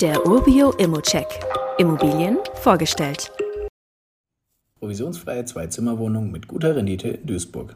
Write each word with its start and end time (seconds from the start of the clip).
Der 0.00 0.24
Urbio 0.24 0.70
Immocheck. 0.78 1.26
Immobilien 1.76 2.38
vorgestellt. 2.54 3.32
Provisionsfreie 4.78 5.44
Zwei-Zimmer-Wohnung 5.44 6.30
mit 6.30 6.46
guter 6.46 6.76
Rendite 6.76 7.08
in 7.08 7.26
Duisburg. 7.26 7.74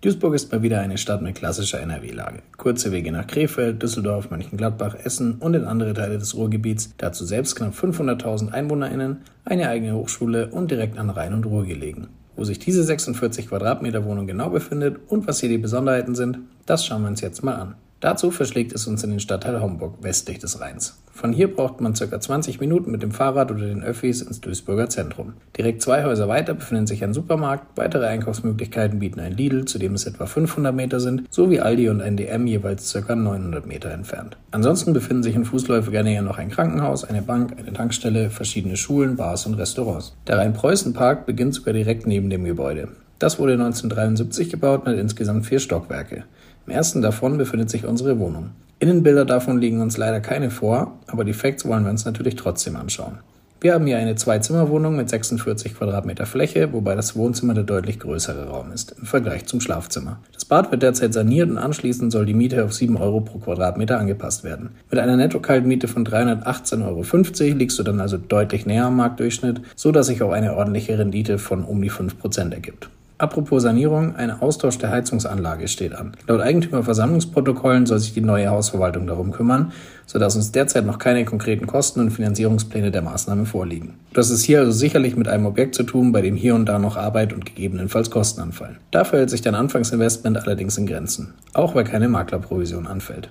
Duisburg 0.00 0.34
ist 0.34 0.52
mal 0.52 0.62
wieder 0.62 0.78
eine 0.78 0.98
Stadt 0.98 1.20
mit 1.20 1.34
klassischer 1.34 1.80
NRW-Lage. 1.80 2.44
Kurze 2.56 2.92
Wege 2.92 3.10
nach 3.10 3.26
Krefeld, 3.26 3.82
Düsseldorf, 3.82 4.30
Mönchengladbach, 4.30 4.94
Essen 5.02 5.38
und 5.40 5.54
in 5.54 5.64
andere 5.64 5.94
Teile 5.94 6.18
des 6.18 6.36
Ruhrgebiets, 6.36 6.94
dazu 6.96 7.24
selbst 7.24 7.56
knapp 7.56 7.74
500.000 7.74 8.52
EinwohnerInnen, 8.52 9.22
eine 9.44 9.68
eigene 9.68 9.96
Hochschule 9.96 10.50
und 10.50 10.70
direkt 10.70 10.96
an 10.96 11.10
Rhein 11.10 11.34
und 11.34 11.44
Ruhr 11.44 11.66
gelegen. 11.66 12.06
Wo 12.36 12.44
sich 12.44 12.60
diese 12.60 12.84
46 12.84 13.48
Quadratmeter 13.48 14.04
Wohnung 14.04 14.28
genau 14.28 14.50
befindet 14.50 15.00
und 15.08 15.26
was 15.26 15.40
hier 15.40 15.48
die 15.48 15.58
Besonderheiten 15.58 16.14
sind, 16.14 16.38
das 16.66 16.86
schauen 16.86 17.02
wir 17.02 17.08
uns 17.08 17.20
jetzt 17.20 17.42
mal 17.42 17.56
an. 17.56 17.74
Dazu 18.00 18.30
verschlägt 18.30 18.72
es 18.72 18.86
uns 18.86 19.02
in 19.02 19.10
den 19.10 19.18
Stadtteil 19.18 19.60
Homburg, 19.60 19.94
westlich 20.02 20.38
des 20.38 20.60
Rheins. 20.60 21.02
Von 21.12 21.32
hier 21.32 21.52
braucht 21.52 21.80
man 21.80 21.94
ca. 21.94 22.20
20 22.20 22.60
Minuten 22.60 22.92
mit 22.92 23.02
dem 23.02 23.10
Fahrrad 23.10 23.50
oder 23.50 23.66
den 23.66 23.82
Öffis 23.82 24.22
ins 24.22 24.40
Duisburger 24.40 24.88
Zentrum. 24.88 25.32
Direkt 25.56 25.82
zwei 25.82 26.04
Häuser 26.04 26.28
weiter 26.28 26.54
befindet 26.54 26.86
sich 26.86 27.02
ein 27.02 27.12
Supermarkt, 27.12 27.76
weitere 27.76 28.06
Einkaufsmöglichkeiten 28.06 29.00
bieten 29.00 29.18
ein 29.18 29.36
Lidl, 29.36 29.64
zu 29.64 29.80
dem 29.80 29.94
es 29.94 30.06
etwa 30.06 30.26
500 30.26 30.72
Meter 30.72 31.00
sind, 31.00 31.24
sowie 31.28 31.58
Aldi 31.58 31.88
und 31.88 32.00
ein 32.00 32.16
DM 32.16 32.46
jeweils 32.46 32.92
ca. 32.92 33.16
900 33.16 33.66
Meter 33.66 33.90
entfernt. 33.90 34.36
Ansonsten 34.52 34.92
befinden 34.92 35.24
sich 35.24 35.34
in 35.34 35.44
fußläufiger 35.44 36.04
Nähe 36.04 36.22
noch 36.22 36.38
ein 36.38 36.50
Krankenhaus, 36.50 37.02
eine 37.02 37.22
Bank, 37.22 37.56
eine 37.58 37.72
Tankstelle, 37.72 38.30
verschiedene 38.30 38.76
Schulen, 38.76 39.16
Bars 39.16 39.44
und 39.46 39.54
Restaurants. 39.54 40.14
Der 40.28 40.38
Rhein-Preußen-Park 40.38 41.26
beginnt 41.26 41.54
sogar 41.54 41.74
direkt 41.74 42.06
neben 42.06 42.30
dem 42.30 42.44
Gebäude. 42.44 42.90
Das 43.18 43.38
wurde 43.38 43.54
1973 43.54 44.50
gebaut 44.50 44.82
und 44.82 44.92
hat 44.92 44.98
insgesamt 44.98 45.46
vier 45.46 45.58
Stockwerke. 45.58 46.24
Im 46.66 46.72
ersten 46.72 47.02
davon 47.02 47.38
befindet 47.38 47.70
sich 47.70 47.84
unsere 47.84 48.18
Wohnung. 48.18 48.50
Innenbilder 48.78 49.24
davon 49.24 49.58
liegen 49.58 49.80
uns 49.80 49.96
leider 49.96 50.20
keine 50.20 50.50
vor, 50.50 50.98
aber 51.08 51.24
die 51.24 51.32
Facts 51.32 51.66
wollen 51.66 51.82
wir 51.82 51.90
uns 51.90 52.04
natürlich 52.04 52.36
trotzdem 52.36 52.76
anschauen. 52.76 53.18
Wir 53.60 53.74
haben 53.74 53.86
hier 53.86 53.98
eine 53.98 54.14
Zwei-Zimmer-Wohnung 54.14 54.94
mit 54.94 55.10
46 55.10 55.74
Quadratmeter 55.74 56.26
Fläche, 56.26 56.72
wobei 56.72 56.94
das 56.94 57.16
Wohnzimmer 57.16 57.54
der 57.54 57.64
deutlich 57.64 57.98
größere 57.98 58.46
Raum 58.46 58.70
ist 58.70 58.94
im 59.00 59.04
Vergleich 59.04 59.46
zum 59.46 59.60
Schlafzimmer. 59.60 60.20
Das 60.32 60.44
Bad 60.44 60.70
wird 60.70 60.84
derzeit 60.84 61.12
saniert 61.12 61.50
und 61.50 61.58
anschließend 61.58 62.12
soll 62.12 62.24
die 62.24 62.34
Miete 62.34 62.64
auf 62.64 62.72
7 62.72 62.96
Euro 62.96 63.20
pro 63.20 63.38
Quadratmeter 63.38 63.98
angepasst 63.98 64.44
werden. 64.44 64.70
Mit 64.92 65.00
einer 65.00 65.16
Netto-Kaltmiete 65.16 65.88
von 65.88 66.06
318,50 66.06 66.84
Euro 66.86 67.58
liegst 67.58 67.80
du 67.80 67.82
dann 67.82 68.00
also 68.00 68.16
deutlich 68.16 68.64
näher 68.64 68.84
am 68.84 68.96
Marktdurchschnitt, 68.96 69.60
so 69.74 69.90
dass 69.90 70.06
sich 70.06 70.22
auch 70.22 70.30
eine 70.30 70.54
ordentliche 70.54 70.96
Rendite 70.96 71.38
von 71.38 71.64
um 71.64 71.82
die 71.82 71.90
5% 71.90 72.52
ergibt. 72.52 72.90
Apropos 73.20 73.64
Sanierung, 73.64 74.14
ein 74.14 74.30
Austausch 74.30 74.78
der 74.78 74.90
Heizungsanlage 74.90 75.66
steht 75.66 75.92
an. 75.92 76.12
Laut 76.28 76.40
Eigentümerversammlungsprotokollen 76.40 77.84
soll 77.84 77.98
sich 77.98 78.14
die 78.14 78.20
neue 78.20 78.48
Hausverwaltung 78.48 79.08
darum 79.08 79.32
kümmern, 79.32 79.72
sodass 80.06 80.36
uns 80.36 80.52
derzeit 80.52 80.86
noch 80.86 81.00
keine 81.00 81.24
konkreten 81.24 81.66
Kosten 81.66 81.98
und 81.98 82.12
Finanzierungspläne 82.12 82.92
der 82.92 83.02
Maßnahme 83.02 83.44
vorliegen. 83.44 83.94
Das 84.12 84.30
ist 84.30 84.44
hier 84.44 84.60
also 84.60 84.70
sicherlich 84.70 85.16
mit 85.16 85.26
einem 85.26 85.46
Objekt 85.46 85.74
zu 85.74 85.82
tun, 85.82 86.12
bei 86.12 86.22
dem 86.22 86.36
hier 86.36 86.54
und 86.54 86.66
da 86.66 86.78
noch 86.78 86.96
Arbeit 86.96 87.32
und 87.32 87.44
gegebenenfalls 87.44 88.12
Kosten 88.12 88.40
anfallen. 88.40 88.76
Dafür 88.92 89.18
hält 89.18 89.30
sich 89.30 89.42
dein 89.42 89.56
Anfangsinvestment 89.56 90.36
allerdings 90.38 90.78
in 90.78 90.86
Grenzen, 90.86 91.34
auch 91.54 91.74
weil 91.74 91.82
keine 91.82 92.08
Maklerprovision 92.08 92.86
anfällt. 92.86 93.30